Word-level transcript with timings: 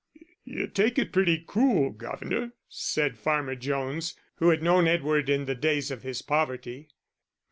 "You 0.45 0.65
take 0.65 0.97
it 0.97 1.13
pretty 1.13 1.43
cool, 1.45 1.91
governor," 1.91 2.53
said 2.67 3.19
Farmer 3.19 3.53
Jones, 3.53 4.15
who 4.37 4.49
had 4.49 4.63
known 4.63 4.87
Edward 4.87 5.29
in 5.29 5.45
the 5.45 5.53
days 5.53 5.91
of 5.91 6.01
his 6.01 6.23
poverty. 6.23 6.89